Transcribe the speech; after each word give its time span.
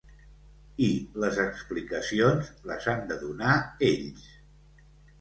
I 0.85 0.89
les 1.25 1.37
explicacions 1.43 2.51
les 2.73 2.91
han 2.97 3.07
de 3.15 3.21
donar 3.27 3.63
ells. 3.93 4.29